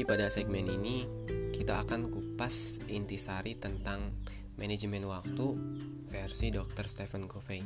Pada 0.00 0.26
segmen 0.32 0.66
ini 0.66 1.04
kita 1.52 1.86
akan 1.86 2.08
kupas 2.08 2.82
intisari 2.90 3.54
tentang 3.54 4.10
manajemen 4.58 5.06
waktu 5.06 5.54
versi 6.08 6.50
Dr. 6.50 6.88
Stephen 6.90 7.28
Covey. 7.30 7.62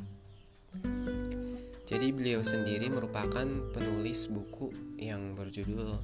Jadi 1.88 2.12
beliau 2.12 2.44
sendiri 2.44 2.92
merupakan 2.92 3.46
penulis 3.72 4.28
buku 4.28 4.68
yang 5.00 5.32
berjudul 5.38 6.02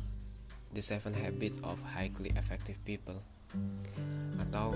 The 0.73 0.81
Seven 0.81 1.19
Habits 1.19 1.61
of 1.67 1.77
Highly 1.93 2.33
Effective 2.39 2.79
People 2.87 3.21
atau 4.41 4.73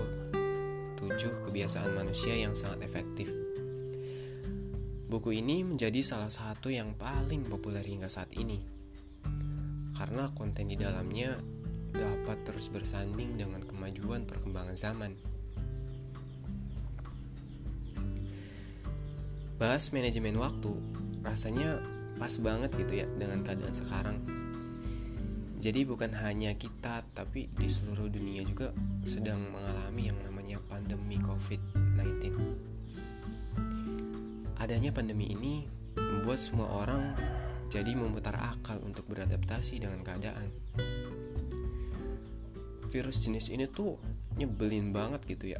tujuh 1.01 1.49
kebiasaan 1.49 1.95
manusia 1.97 2.35
yang 2.35 2.53
sangat 2.53 2.83
efektif. 2.83 3.31
Buku 5.09 5.33
ini 5.33 5.65
menjadi 5.65 6.03
salah 6.03 6.29
satu 6.29 6.67
yang 6.67 6.93
paling 6.99 7.47
populer 7.47 7.81
hingga 7.81 8.11
saat 8.11 8.35
ini 8.37 8.74
karena 10.05 10.29
konten 10.37 10.69
di 10.69 10.77
dalamnya 10.77 11.33
dapat 11.89 12.45
terus 12.45 12.69
bersanding 12.69 13.41
dengan 13.41 13.65
kemajuan 13.65 14.29
perkembangan 14.29 14.77
zaman. 14.77 15.17
Bahas 19.57 19.89
manajemen 19.89 20.37
waktu 20.37 20.77
rasanya 21.25 21.81
pas 22.21 22.37
banget 22.37 22.69
gitu 22.77 23.01
ya 23.01 23.09
dengan 23.17 23.41
keadaan 23.41 23.73
sekarang. 23.73 24.21
Jadi 25.57 25.81
bukan 25.89 26.13
hanya 26.21 26.53
kita 26.53 27.01
tapi 27.17 27.49
di 27.49 27.65
seluruh 27.65 28.05
dunia 28.05 28.45
juga 28.45 28.69
sedang 29.09 29.41
mengalami 29.49 30.13
yang 30.13 30.21
namanya 30.21 30.61
pandemi 30.69 31.17
COVID-19. 31.17 32.29
Adanya 34.61 34.93
pandemi 34.93 35.33
ini 35.33 35.65
membuat 35.97 36.37
semua 36.37 36.69
orang 36.85 37.17
jadi 37.69 37.91
memutar 37.97 38.37
akal 38.37 38.79
untuk 38.85 39.09
beradaptasi 39.09 39.81
dengan 39.81 40.01
keadaan. 40.05 40.49
Virus 42.89 43.25
jenis 43.25 43.51
ini 43.51 43.67
tuh 43.67 43.99
nyebelin 44.39 44.95
banget 44.95 45.21
gitu 45.27 45.57
ya. 45.57 45.59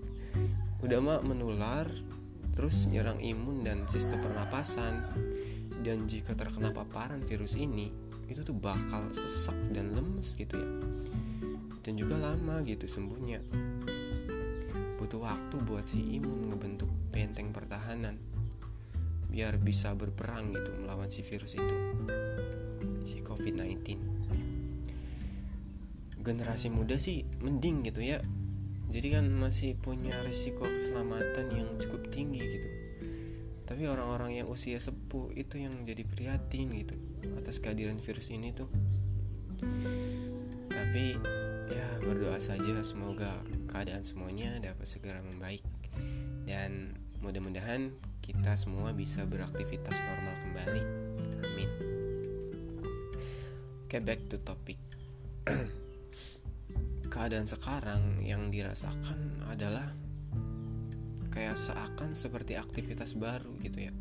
Udah 0.84 0.98
mah 0.98 1.20
menular, 1.22 1.86
terus 2.52 2.90
nyerang 2.90 3.22
imun 3.22 3.64
dan 3.64 3.86
sistem 3.86 4.20
pernapasan. 4.20 5.06
Dan 5.82 6.06
jika 6.06 6.34
terkena 6.38 6.70
paparan 6.70 7.22
virus 7.26 7.58
ini, 7.58 7.90
itu 8.30 8.46
tuh 8.46 8.54
bakal 8.54 9.10
sesak 9.10 9.56
dan 9.74 9.94
lemes 9.94 10.34
gitu 10.38 10.58
ya. 10.58 10.70
Dan 11.82 11.98
juga 11.98 12.18
lama 12.18 12.62
gitu 12.62 12.86
sembuhnya. 12.86 13.42
Butuh 14.98 15.18
waktu 15.18 15.56
buat 15.66 15.82
si 15.82 15.98
imun 16.18 16.54
ngebentuk 16.54 16.86
benteng 17.10 17.50
pertahanan 17.50 18.31
biar 19.32 19.56
bisa 19.56 19.96
berperang 19.96 20.52
gitu 20.52 20.84
melawan 20.84 21.08
si 21.08 21.24
virus 21.24 21.56
itu. 21.56 21.76
Si 23.08 23.24
COVID-19 23.24 24.12
generasi 26.22 26.70
muda 26.70 26.96
sih 27.02 27.26
mending 27.42 27.82
gitu 27.82 28.00
ya. 28.00 28.22
Jadi 28.92 29.08
kan 29.18 29.26
masih 29.32 29.74
punya 29.74 30.20
risiko 30.22 30.68
keselamatan 30.68 31.48
yang 31.50 31.68
cukup 31.80 32.12
tinggi 32.12 32.44
gitu. 32.44 32.68
Tapi 33.66 33.88
orang-orang 33.88 34.44
yang 34.44 34.46
usia 34.52 34.76
sepuh 34.76 35.32
itu 35.32 35.58
yang 35.58 35.72
jadi 35.82 36.04
prihatin 36.04 36.70
gitu 36.76 36.94
atas 37.40 37.58
kehadiran 37.58 37.98
virus 37.98 38.28
ini 38.30 38.52
tuh. 38.52 38.68
Tapi 40.68 41.16
ya 41.72 41.86
berdoa 42.04 42.36
saja 42.36 42.84
semoga 42.84 43.40
keadaan 43.66 44.04
semuanya 44.04 44.60
dapat 44.60 44.84
segera 44.84 45.24
membaik. 45.24 45.64
Dan 46.44 47.00
mudah-mudahan 47.24 47.96
kita 48.22 48.54
semua 48.54 48.94
bisa 48.94 49.26
beraktivitas 49.26 49.98
normal 49.98 50.34
kembali. 50.38 50.82
Amin. 51.42 51.70
Oke, 53.82 53.98
okay, 53.98 54.00
back 54.00 54.30
to 54.30 54.38
topic. 54.38 54.78
Keadaan 57.12 57.50
sekarang 57.50 58.22
yang 58.22 58.48
dirasakan 58.48 59.42
adalah 59.50 59.90
kayak 61.34 61.58
seakan 61.58 62.14
seperti 62.14 62.54
aktivitas 62.54 63.18
baru 63.18 63.58
gitu 63.58 63.90
ya. 63.90 63.92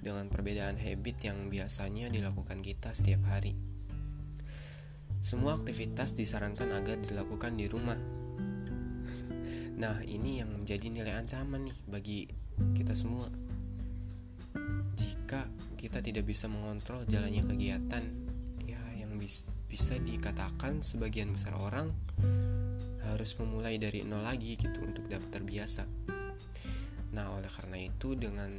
Dengan 0.00 0.32
perbedaan 0.32 0.80
habit 0.80 1.28
yang 1.28 1.52
biasanya 1.52 2.08
dilakukan 2.08 2.64
kita 2.64 2.96
setiap 2.96 3.28
hari. 3.28 3.52
Semua 5.20 5.60
aktivitas 5.60 6.16
disarankan 6.16 6.72
agar 6.72 7.04
dilakukan 7.04 7.52
di 7.54 7.68
rumah. 7.68 8.00
Nah, 9.78 10.02
ini 10.02 10.42
yang 10.42 10.50
menjadi 10.50 10.90
nilai 10.90 11.14
ancaman 11.14 11.70
nih 11.70 11.78
bagi 11.86 12.26
kita 12.74 12.98
semua 12.98 13.30
jika 15.28 15.44
kita 15.76 16.00
tidak 16.00 16.24
bisa 16.24 16.48
mengontrol 16.48 17.04
jalannya 17.04 17.44
kegiatan 17.44 18.00
ya 18.64 18.80
yang 18.96 19.20
bis 19.20 19.52
bisa 19.68 20.00
dikatakan 20.00 20.80
sebagian 20.80 21.36
besar 21.36 21.52
orang 21.52 21.92
harus 23.04 23.36
memulai 23.36 23.76
dari 23.76 24.08
nol 24.08 24.24
lagi 24.24 24.56
gitu 24.56 24.80
untuk 24.80 25.04
dapat 25.04 25.28
terbiasa. 25.28 25.84
Nah 27.12 27.36
oleh 27.36 27.44
karena 27.44 27.76
itu 27.76 28.16
dengan 28.16 28.56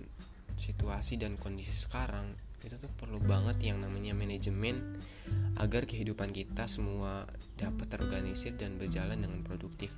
situasi 0.62 1.18
dan 1.18 1.42
kondisi 1.42 1.74
sekarang 1.74 2.38
itu 2.62 2.78
tuh 2.78 2.94
perlu 3.02 3.18
banget 3.18 3.58
yang 3.66 3.82
namanya 3.82 4.14
manajemen 4.14 5.02
agar 5.58 5.90
kehidupan 5.90 6.30
kita 6.30 6.70
semua 6.70 7.26
dapat 7.58 7.90
terorganisir 7.90 8.54
dan 8.62 8.78
berjalan 8.78 9.18
dengan 9.18 9.42
produktif 9.42 9.90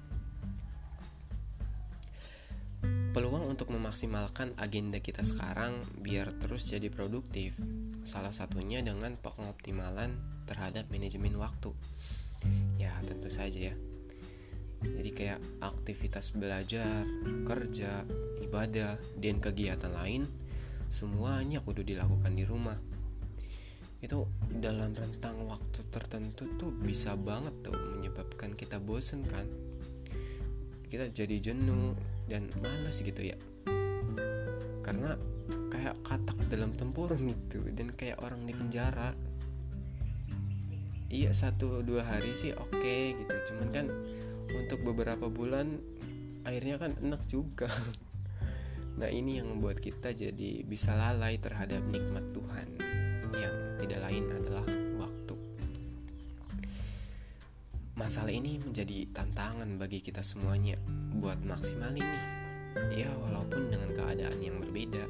untuk 3.52 3.68
memaksimalkan 3.76 4.56
agenda 4.56 5.04
kita 5.04 5.28
sekarang 5.28 5.84
biar 6.00 6.32
terus 6.40 6.72
jadi 6.72 6.88
produktif, 6.88 7.60
salah 8.08 8.32
satunya 8.32 8.80
dengan 8.80 9.20
pengoptimalan 9.20 10.16
terhadap 10.48 10.88
manajemen 10.88 11.36
waktu. 11.36 11.76
Ya, 12.80 12.96
tentu 13.04 13.28
saja 13.28 13.76
ya. 13.76 13.76
Jadi 14.82 15.12
kayak 15.14 15.40
aktivitas 15.62 16.34
belajar, 16.34 17.06
kerja, 17.46 18.08
ibadah, 18.42 18.98
dan 19.20 19.38
kegiatan 19.38 19.94
lain 19.94 20.26
semuanya 20.88 21.62
kudu 21.62 21.86
dilakukan 21.86 22.34
di 22.34 22.48
rumah. 22.48 22.80
Itu 24.02 24.26
dalam 24.50 24.98
rentang 24.98 25.46
waktu 25.46 25.86
tertentu 25.94 26.58
tuh 26.58 26.74
bisa 26.74 27.14
banget 27.14 27.54
tuh 27.62 27.78
menyebabkan 27.78 28.58
kita 28.58 28.82
bosen 28.82 29.22
kan. 29.28 29.46
Kita 30.90 31.08
jadi 31.14 31.38
jenuh, 31.52 31.94
dan 32.32 32.48
males 32.64 32.98
gitu 33.04 33.20
ya? 33.20 33.36
Karena 34.80 35.20
kayak 35.68 36.00
katak 36.08 36.40
dalam 36.48 36.72
tempurung 36.80 37.28
gitu 37.28 37.60
dan 37.76 37.92
kayak 37.92 38.24
orang 38.24 38.48
di 38.48 38.54
penjara. 38.56 39.12
Iya 41.12 41.36
satu 41.36 41.84
dua 41.84 42.08
hari 42.08 42.40
sih 42.40 42.56
oke 42.56 42.72
okay, 42.72 43.20
gitu. 43.20 43.36
Cuman 43.52 43.68
kan 43.76 43.86
untuk 44.56 44.80
beberapa 44.88 45.28
bulan 45.28 45.80
akhirnya 46.48 46.80
kan 46.80 46.96
enak 47.04 47.22
juga. 47.28 47.68
Nah 48.92 49.08
ini 49.08 49.40
yang 49.40 49.48
membuat 49.48 49.80
kita 49.80 50.12
jadi 50.12 50.68
bisa 50.68 50.92
lalai 50.92 51.40
terhadap 51.40 51.80
nikmat 51.88 52.28
Tuhan 52.36 52.68
yang 53.40 53.56
tidak 53.80 54.04
lain 54.04 54.28
adalah 54.36 54.68
masalah 58.02 58.34
ini 58.34 58.58
menjadi 58.58 59.14
tantangan 59.14 59.78
bagi 59.78 60.02
kita 60.02 60.26
semuanya 60.26 60.74
buat 61.22 61.38
maksimal 61.46 61.94
ini 61.94 62.20
ya 62.98 63.14
walaupun 63.14 63.70
dengan 63.70 63.94
keadaan 63.94 64.42
yang 64.42 64.58
berbeda. 64.58 65.06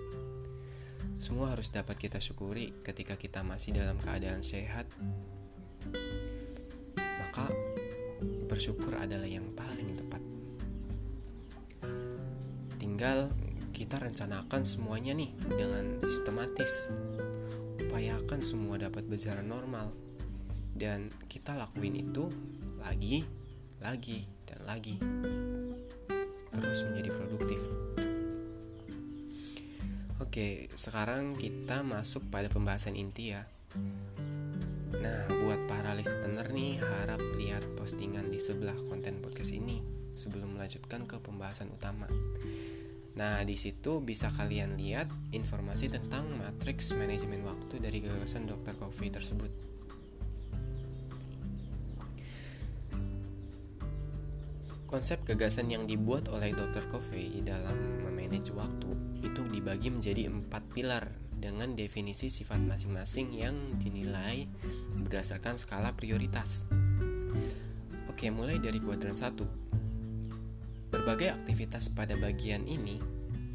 Semua 1.15 1.55
harus 1.55 1.71
dapat 1.71 1.95
kita 1.95 2.19
syukuri 2.19 2.83
ketika 2.83 3.15
kita 3.15 3.47
masih 3.47 3.79
dalam 3.79 3.95
keadaan 3.95 4.43
sehat. 4.43 4.91
Maka 6.99 7.47
bersyukur 8.51 8.91
adalah 8.99 9.29
yang 9.29 9.47
paling 9.55 9.95
tepat. 9.95 10.21
Tinggal 12.75 13.31
kita 13.71 14.03
rencanakan 14.03 14.67
semuanya 14.67 15.15
nih 15.15 15.31
dengan 15.47 16.03
sistematis. 16.03 16.91
Upayakan 17.87 18.43
semua 18.43 18.75
dapat 18.83 19.07
berjalan 19.07 19.47
normal 19.47 19.95
dan 20.75 21.11
kita 21.27 21.55
lakuin 21.55 21.99
itu 21.99 22.31
lagi 22.81 23.23
lagi 23.81 24.25
dan 24.45 24.59
lagi 24.65 24.95
terus 26.51 26.83
menjadi 26.85 27.09
produktif. 27.15 27.61
Oke, 30.21 30.69
sekarang 30.77 31.35
kita 31.35 31.81
masuk 31.81 32.29
pada 32.29 32.47
pembahasan 32.47 32.95
inti 32.95 33.33
ya. 33.33 33.43
Nah, 35.01 35.25
buat 35.27 35.65
para 35.65 35.97
listener 35.97 36.45
nih, 36.53 36.77
harap 36.77 37.19
lihat 37.35 37.65
postingan 37.73 38.29
di 38.29 38.37
sebelah 38.37 38.77
konten 38.85 39.17
podcast 39.19 39.51
ini 39.51 39.81
sebelum 40.13 40.55
melanjutkan 40.55 41.09
ke 41.09 41.17
pembahasan 41.17 41.73
utama. 41.73 42.05
Nah, 43.17 43.43
di 43.43 43.57
situ 43.59 43.99
bisa 43.99 44.29
kalian 44.31 44.77
lihat 44.79 45.09
informasi 45.33 45.91
tentang 45.91 46.29
matriks 46.37 46.93
manajemen 46.95 47.43
waktu 47.43 47.81
dari 47.81 47.99
gagasan 47.99 48.47
Dr. 48.47 48.77
Coffee 48.77 49.11
tersebut. 49.11 49.70
Konsep 54.91 55.23
gagasan 55.23 55.71
yang 55.71 55.87
dibuat 55.87 56.27
oleh 56.27 56.51
Dr. 56.51 56.83
Covey 56.91 57.39
dalam 57.47 58.03
memanage 58.03 58.51
waktu 58.51 58.91
itu 59.23 59.39
dibagi 59.47 59.87
menjadi 59.87 60.27
empat 60.27 60.67
pilar 60.75 61.07
dengan 61.31 61.79
definisi 61.79 62.27
sifat 62.27 62.59
masing-masing 62.59 63.31
yang 63.31 63.55
dinilai 63.79 64.51
berdasarkan 64.99 65.55
skala 65.55 65.95
prioritas. 65.95 66.67
Oke, 68.11 68.27
mulai 68.35 68.59
dari 68.59 68.83
kuadran 68.83 69.15
1. 69.15 70.91
Berbagai 70.91 71.39
aktivitas 71.39 71.87
pada 71.95 72.19
bagian 72.19 72.67
ini 72.67 72.99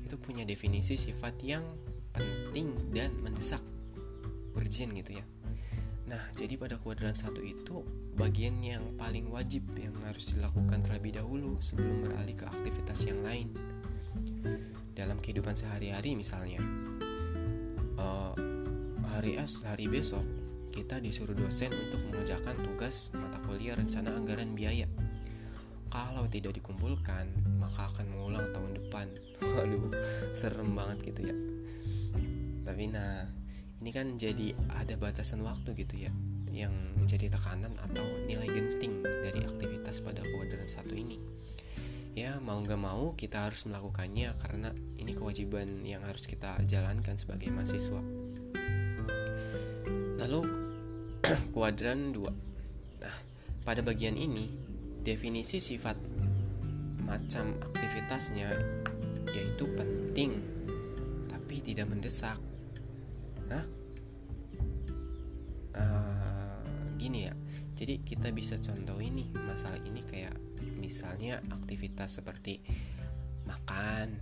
itu 0.08 0.16
punya 0.16 0.48
definisi 0.48 0.96
sifat 0.96 1.36
yang 1.44 1.68
penting 2.16 2.96
dan 2.96 3.12
mendesak. 3.20 3.60
Urgent 4.56 4.96
gitu 4.96 5.20
ya. 5.20 5.24
Nah, 6.06 6.22
jadi 6.38 6.54
pada 6.54 6.78
kuadran 6.78 7.18
1 7.18 7.34
itu 7.42 7.82
bagian 8.14 8.62
yang 8.62 8.94
paling 8.94 9.26
wajib 9.26 9.66
yang 9.74 9.90
harus 10.06 10.30
dilakukan 10.30 10.78
terlebih 10.86 11.18
dahulu 11.18 11.58
sebelum 11.58 12.06
beralih 12.06 12.38
ke 12.38 12.46
aktivitas 12.46 13.02
yang 13.02 13.26
lain. 13.26 13.50
Dalam 14.94 15.18
kehidupan 15.18 15.58
sehari-hari 15.58 16.14
misalnya, 16.14 16.62
uh, 17.98 18.32
hari 19.10 19.34
es 19.34 19.60
hari 19.66 19.90
besok 19.90 20.22
kita 20.70 21.02
disuruh 21.02 21.34
dosen 21.34 21.74
untuk 21.74 21.98
mengerjakan 22.06 22.62
tugas 22.62 23.10
mata 23.16 23.42
kuliah 23.42 23.74
rencana 23.74 24.14
anggaran 24.14 24.54
biaya. 24.54 24.86
Kalau 25.90 26.28
tidak 26.30 26.54
dikumpulkan, 26.54 27.34
maka 27.58 27.90
akan 27.90 28.06
mengulang 28.14 28.46
tahun 28.54 28.72
depan. 28.78 29.06
Waduh, 29.58 29.90
serem 30.38 30.70
banget 30.76 31.10
gitu 31.10 31.20
ya. 31.32 31.36
Tapi 32.62 32.84
nah, 32.94 33.26
ini 33.80 33.90
kan 33.92 34.16
jadi 34.16 34.56
ada 34.72 34.96
batasan 34.96 35.44
waktu 35.44 35.76
gitu 35.76 36.08
ya 36.08 36.12
yang 36.56 36.72
menjadi 36.96 37.36
tekanan 37.36 37.76
atau 37.84 38.02
nilai 38.24 38.48
genting 38.48 39.04
dari 39.04 39.44
aktivitas 39.44 40.00
pada 40.00 40.24
kuadran 40.24 40.64
satu 40.64 40.96
ini. 40.96 41.20
Ya, 42.16 42.40
mau 42.40 42.56
nggak 42.64 42.80
mau 42.80 43.12
kita 43.12 43.44
harus 43.44 43.68
melakukannya 43.68 44.32
karena 44.40 44.72
ini 44.96 45.12
kewajiban 45.12 45.84
yang 45.84 46.00
harus 46.00 46.24
kita 46.24 46.56
jalankan 46.64 47.20
sebagai 47.20 47.52
mahasiswa. 47.52 48.00
Lalu 50.16 50.40
kuadran 51.54 52.16
2. 52.16 53.04
Nah, 53.04 53.16
pada 53.68 53.84
bagian 53.84 54.16
ini 54.16 54.48
definisi 55.04 55.60
sifat 55.60 56.00
macam 57.04 57.52
aktivitasnya 57.60 58.48
yaitu 59.30 59.68
penting 59.76 60.40
tapi 61.28 61.60
tidak 61.60 61.92
mendesak. 61.92 62.40
Nah, 63.46 63.64
uh, 65.76 66.58
gini 66.98 67.30
ya. 67.30 67.34
Jadi 67.76 68.00
kita 68.00 68.32
bisa 68.32 68.56
contoh 68.56 68.96
ini 68.98 69.28
masalah 69.36 69.76
ini 69.84 70.00
kayak 70.00 70.32
misalnya 70.80 71.44
aktivitas 71.52 72.18
seperti 72.20 72.64
makan, 73.44 74.16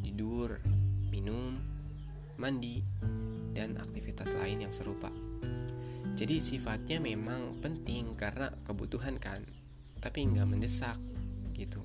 tidur, 0.00 0.58
minum, 1.12 1.60
mandi, 2.40 2.80
dan 3.54 3.78
aktivitas 3.78 4.34
lain 4.34 4.66
yang 4.66 4.74
serupa. 4.74 5.12
Jadi 6.14 6.38
sifatnya 6.38 7.02
memang 7.02 7.58
penting 7.58 8.14
karena 8.14 8.50
kebutuhan 8.62 9.18
kan, 9.18 9.42
tapi 9.98 10.26
nggak 10.26 10.46
mendesak 10.46 10.98
gitu. 11.54 11.82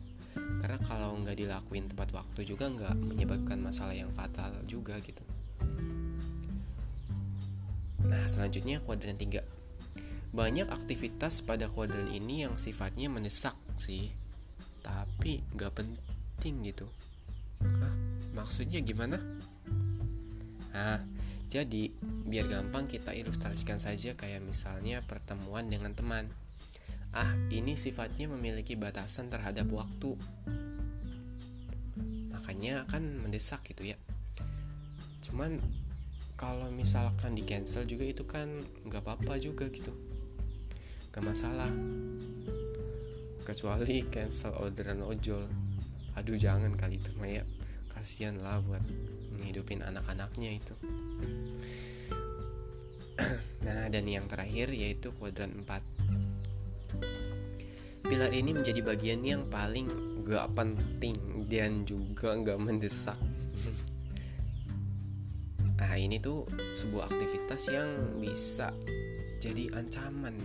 Karena 0.62 0.78
kalau 0.82 1.18
nggak 1.20 1.38
dilakuin 1.38 1.90
tepat 1.90 2.14
waktu 2.14 2.46
juga 2.46 2.70
nggak 2.70 2.96
menyebabkan 2.96 3.58
masalah 3.62 3.98
yang 3.98 4.14
fatal 4.14 4.54
juga 4.66 4.98
gitu. 5.02 5.29
Nah 8.10 8.26
selanjutnya 8.26 8.82
kuadran 8.82 9.16
3 9.16 10.34
Banyak 10.34 10.68
aktivitas 10.74 11.46
pada 11.46 11.70
kuadran 11.70 12.10
ini 12.10 12.50
yang 12.50 12.58
sifatnya 12.58 13.08
mendesak 13.08 13.54
sih 13.78 14.10
Tapi 14.82 15.46
nggak 15.54 15.74
penting 15.78 16.66
gitu 16.66 16.90
Hah? 17.62 17.94
Maksudnya 18.34 18.82
gimana? 18.82 19.22
Nah 20.74 21.00
jadi, 21.50 21.90
biar 22.30 22.46
gampang 22.46 22.86
kita 22.86 23.10
ilustrasikan 23.10 23.82
saja 23.82 24.14
kayak 24.14 24.46
misalnya 24.46 25.02
pertemuan 25.02 25.66
dengan 25.66 25.98
teman. 25.98 26.30
Ah, 27.10 27.34
ini 27.50 27.74
sifatnya 27.74 28.30
memiliki 28.30 28.78
batasan 28.78 29.34
terhadap 29.34 29.66
waktu. 29.74 30.14
Makanya 32.30 32.86
kan 32.86 33.02
mendesak 33.02 33.66
gitu 33.66 33.82
ya. 33.82 33.98
Cuman 35.26 35.58
kalau 36.40 36.72
misalkan 36.72 37.36
di 37.36 37.44
cancel 37.44 37.84
juga 37.84 38.08
itu 38.08 38.24
kan 38.24 38.48
nggak 38.88 39.04
apa-apa 39.04 39.36
juga 39.36 39.68
gitu. 39.68 39.92
Gak 41.12 41.28
masalah. 41.28 41.68
Kecuali 43.44 44.08
cancel 44.08 44.56
orderan 44.56 45.04
ojol. 45.04 45.52
Aduh 46.16 46.40
jangan 46.40 46.80
kali 46.80 46.96
itu 46.96 47.12
Maya. 47.20 47.44
Kasihan 47.92 48.40
lah 48.40 48.64
buat 48.64 48.80
menghidupin 49.36 49.84
anak-anaknya 49.84 50.56
itu. 50.56 50.72
nah, 53.68 53.92
dan 53.92 54.08
yang 54.08 54.24
terakhir 54.32 54.72
yaitu 54.72 55.12
kuadran 55.20 55.68
4. 55.68 58.08
Pilar 58.08 58.32
ini 58.32 58.56
menjadi 58.56 58.80
bagian 58.80 59.28
yang 59.28 59.44
paling 59.52 59.92
gak 60.24 60.56
penting 60.56 61.20
dan 61.52 61.84
juga 61.84 62.40
gak 62.40 62.64
mendesak. 62.64 63.20
nah, 65.80 65.96
ini 65.96 66.20
tuh 66.20 66.44
sebuah 66.76 67.08
aktivitas 67.10 67.62
yang 67.72 68.20
bisa 68.20 68.76
jadi 69.40 69.72
ancaman. 69.74 70.36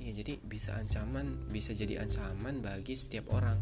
Ya, 0.00 0.16
jadi 0.16 0.38
bisa 0.40 0.78
ancaman, 0.78 1.50
bisa 1.50 1.74
jadi 1.74 2.00
ancaman 2.00 2.62
bagi 2.62 2.94
setiap 2.94 3.34
orang. 3.34 3.58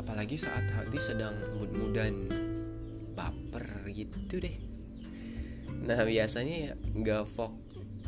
Apalagi 0.00 0.40
saat 0.40 0.66
hati 0.72 0.98
sedang 0.98 1.36
mud-mudan 1.60 2.28
baper 3.14 3.86
gitu 3.94 4.42
deh 4.42 4.56
nah 5.84 6.02
biasanya 6.02 6.56
ya 6.70 6.72
nggak 6.74 7.24
fok 7.30 7.52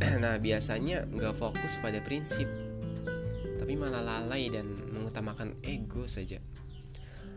nah 0.23 0.37
biasanya 0.37 1.07
nggak 1.09 1.35
fokus 1.39 1.79
pada 1.81 2.03
prinsip 2.03 2.49
tapi 3.57 3.73
malah 3.79 4.03
lalai 4.03 4.53
dan 4.53 4.77
mengutamakan 4.93 5.57
ego 5.65 6.05
saja 6.11 6.43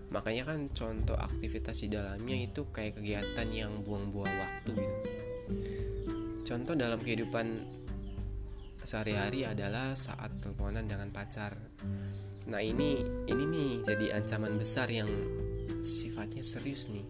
makanya 0.10 0.50
kan 0.50 0.74
contoh 0.74 1.14
aktivitas 1.14 1.86
di 1.86 1.94
dalamnya 1.94 2.38
itu 2.50 2.66
kayak 2.74 2.98
kegiatan 2.98 3.48
yang 3.54 3.72
buang-buang 3.86 4.34
waktu 4.42 4.72
gitu. 4.74 4.98
Contoh 6.50 6.74
dalam 6.74 6.98
kehidupan 6.98 7.62
sehari-hari 8.82 9.46
adalah 9.46 9.94
saat 9.94 10.42
teleponan 10.42 10.90
dengan 10.90 11.14
pacar. 11.14 11.54
Nah 12.50 12.58
ini 12.58 13.06
ini 13.30 13.44
nih 13.46 13.72
jadi 13.86 14.18
ancaman 14.18 14.58
besar 14.58 14.90
yang 14.90 15.10
sifatnya 15.86 16.42
serius 16.42 16.90
nih. 16.90 17.06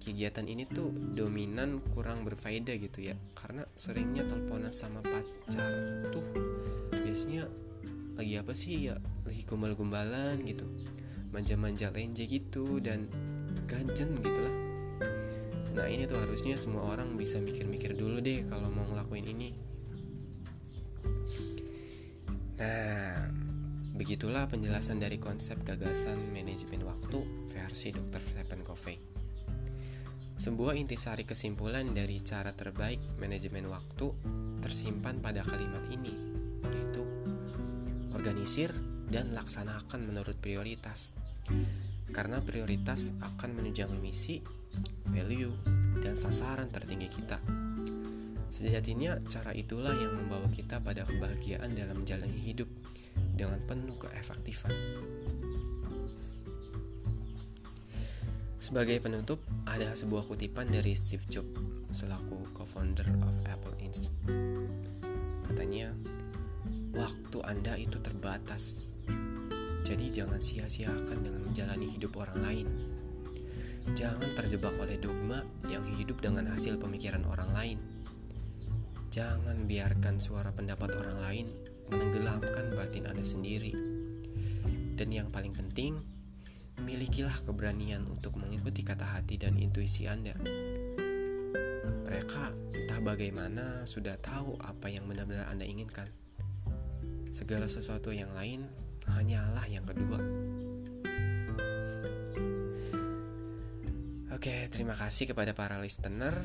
Kegiatan 0.00 0.48
ini 0.48 0.64
tuh 0.64 0.88
dominan 1.12 1.82
kurang 1.92 2.24
berfaedah 2.24 2.78
gitu 2.80 3.04
ya 3.04 3.18
karena 3.36 3.68
seringnya 3.76 4.24
teleponan 4.24 4.72
sama 4.72 5.04
pacar 5.04 5.68
tuh 6.08 6.24
biasanya 7.04 7.44
lagi 8.16 8.34
apa 8.40 8.52
sih 8.56 8.88
ya? 8.88 8.96
Lagi 9.28 9.44
gombal-gombalan 9.44 10.40
gitu 10.40 10.64
manja-manja 11.36 11.92
lenje 11.92 12.24
gitu 12.24 12.80
dan 12.80 13.04
ganjen 13.68 14.16
gitu 14.24 14.40
lah 14.40 14.54
nah 15.76 15.84
ini 15.84 16.08
tuh 16.08 16.16
harusnya 16.16 16.56
semua 16.56 16.88
orang 16.88 17.20
bisa 17.20 17.36
mikir-mikir 17.36 17.92
dulu 17.92 18.24
deh 18.24 18.48
kalau 18.48 18.72
mau 18.72 18.88
ngelakuin 18.88 19.28
ini 19.28 19.48
nah 22.56 23.28
begitulah 23.92 24.48
penjelasan 24.48 24.96
dari 24.96 25.20
konsep 25.20 25.60
gagasan 25.60 26.32
manajemen 26.32 26.88
waktu 26.88 27.20
versi 27.52 27.92
Dr. 27.92 28.24
Stephen 28.24 28.64
Covey 28.64 28.96
sebuah 30.36 30.76
intisari 30.76 31.24
kesimpulan 31.24 31.96
dari 31.96 32.20
cara 32.20 32.52
terbaik 32.52 33.00
manajemen 33.16 33.72
waktu 33.72 34.12
tersimpan 34.60 35.24
pada 35.24 35.40
kalimat 35.40 35.80
ini, 35.88 36.12
yaitu 36.68 37.00
organisir 38.12 38.68
dan 39.08 39.32
laksanakan 39.32 40.04
menurut 40.04 40.36
prioritas. 40.36 41.16
Karena 42.10 42.38
prioritas 42.40 43.12
akan 43.18 43.60
menunjang 43.60 43.90
misi, 43.98 44.40
value, 45.10 45.52
dan 46.00 46.14
sasaran 46.14 46.70
tertinggi 46.70 47.08
kita. 47.10 47.38
Sejatinya 48.48 49.18
cara 49.26 49.52
itulah 49.52 49.92
yang 49.92 50.16
membawa 50.16 50.48
kita 50.48 50.80
pada 50.80 51.04
kebahagiaan 51.04 51.76
dalam 51.76 52.00
menjalani 52.00 52.40
hidup 52.40 52.70
dengan 53.36 53.60
penuh 53.68 53.98
keefektifan. 54.00 54.72
Sebagai 58.56 58.98
penutup, 58.98 59.38
ada 59.62 59.94
sebuah 59.94 60.26
kutipan 60.26 60.66
dari 60.72 60.96
Steve 60.98 61.22
Jobs 61.30 61.54
selaku 61.94 62.50
co-founder 62.50 63.06
of 63.22 63.34
Apple 63.46 63.76
Inc. 63.78 64.10
Katanya, 65.46 65.94
waktu 66.96 67.38
Anda 67.46 67.78
itu 67.78 68.02
terbatas. 68.02 68.82
Jadi 69.86 70.10
jangan 70.10 70.42
sia-siakan 70.42 71.18
dengan 71.22 71.46
menjalani 71.46 71.86
hidup 71.86 72.18
orang 72.18 72.42
lain. 72.42 72.66
Jangan 73.94 74.34
terjebak 74.34 74.74
oleh 74.82 74.98
dogma 74.98 75.46
yang 75.70 75.86
hidup 75.94 76.18
dengan 76.18 76.50
hasil 76.50 76.74
pemikiran 76.74 77.22
orang 77.22 77.54
lain. 77.54 77.78
Jangan 79.14 79.70
biarkan 79.70 80.18
suara 80.18 80.50
pendapat 80.50 80.90
orang 80.90 81.22
lain 81.22 81.46
menenggelamkan 81.94 82.74
batin 82.74 83.06
Anda 83.06 83.22
sendiri. 83.22 83.78
Dan 84.98 85.14
yang 85.14 85.30
paling 85.30 85.54
penting, 85.54 86.02
milikilah 86.82 87.46
keberanian 87.46 88.10
untuk 88.10 88.34
mengikuti 88.42 88.82
kata 88.82 89.06
hati 89.06 89.38
dan 89.38 89.54
intuisi 89.54 90.10
Anda. 90.10 90.34
Mereka 92.10 92.74
entah 92.74 93.00
bagaimana 93.06 93.86
sudah 93.86 94.18
tahu 94.18 94.58
apa 94.66 94.90
yang 94.90 95.06
benar-benar 95.06 95.46
Anda 95.46 95.62
inginkan. 95.62 96.10
Segala 97.30 97.70
sesuatu 97.70 98.10
yang 98.10 98.34
lain 98.34 98.66
hanyalah 99.16 99.64
yang 99.72 99.82
kedua. 99.88 100.20
Oke, 104.36 104.68
terima 104.68 104.92
kasih 104.92 105.32
kepada 105.32 105.56
para 105.56 105.80
listener. 105.80 106.36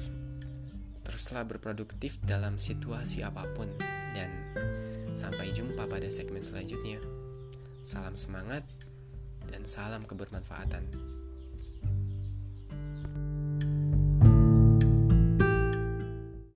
Teruslah 1.04 1.44
berproduktif 1.44 2.16
dalam 2.24 2.56
situasi 2.56 3.20
apa 3.20 3.44
pun 3.52 3.68
dan 4.16 4.32
sampai 5.12 5.52
jumpa 5.52 5.86
pada 5.92 6.08
segmen 6.08 6.40
selanjutnya. 6.40 7.04
Salam 7.84 8.16
semangat 8.16 8.64
dan 9.52 9.68
salam 9.68 10.08
kebermanfaatan. 10.08 11.11